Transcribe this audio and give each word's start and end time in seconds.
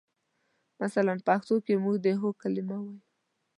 مثلاً 0.83 1.13
پښتو 1.27 1.55
کې 1.65 1.73
موږ 1.83 1.95
د 2.05 2.07
هو 2.19 2.29
کلمه 2.41 2.77
وایو. 2.83 3.01